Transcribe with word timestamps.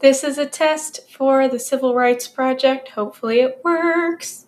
This 0.00 0.24
is 0.24 0.38
a 0.38 0.46
test 0.46 1.10
for 1.10 1.46
the 1.46 1.58
Civil 1.58 1.94
Rights 1.94 2.26
Project. 2.26 2.88
Hopefully 2.90 3.40
it 3.40 3.60
works. 3.62 4.46